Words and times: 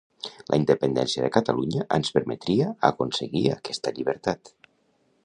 La 0.53 0.57
independència 0.59 1.25
de 1.25 1.29
Catalunya 1.35 1.85
ens 1.97 2.11
permetria 2.17 2.71
aconseguir 2.91 3.47
aquesta 3.59 3.95
llibertat 3.99 4.53